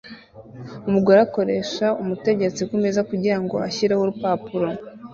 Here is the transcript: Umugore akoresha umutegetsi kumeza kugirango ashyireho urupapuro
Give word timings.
Umugore 0.87 1.19
akoresha 1.27 1.85
umutegetsi 2.01 2.61
kumeza 2.69 3.01
kugirango 3.09 3.55
ashyireho 3.67 4.01
urupapuro 4.03 4.67